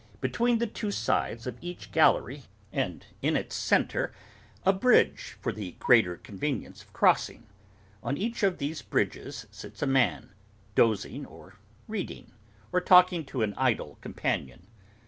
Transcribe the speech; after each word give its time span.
Between 0.19 0.57
the 0.57 0.65
two 0.65 0.89
sides 0.89 1.45
of 1.45 1.59
each 1.61 1.91
gallery, 1.91 2.45
and 2.73 3.05
in 3.21 3.37
its 3.37 3.53
centre, 3.55 4.11
a 4.65 4.73
bridge, 4.73 5.37
for 5.39 5.51
the 5.53 5.73
greater 5.73 6.17
convenience 6.17 6.81
of 6.81 6.91
crossing. 6.91 7.45
On 8.01 8.17
each 8.17 8.41
of 8.41 8.57
these 8.57 8.81
bridges 8.81 9.45
sits 9.51 9.83
a 9.83 9.85
man: 9.85 10.31
dozing 10.73 11.23
or 11.27 11.59
reading, 11.87 12.31
or 12.71 12.81
talking 12.81 13.23
to 13.25 13.43
an 13.43 13.53
idle 13.57 13.99
companion. 14.01 14.65